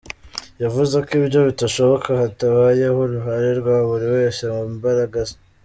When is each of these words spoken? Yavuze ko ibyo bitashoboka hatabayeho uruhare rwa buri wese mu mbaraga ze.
Yavuze 0.63 0.95
ko 1.05 1.11
ibyo 1.19 1.39
bitashoboka 1.47 2.09
hatabayeho 2.21 2.97
uruhare 3.05 3.49
rwa 3.59 3.77
buri 3.87 4.07
wese 4.15 4.41
mu 4.55 4.63
mbaraga 4.75 5.19
ze. 5.27 5.35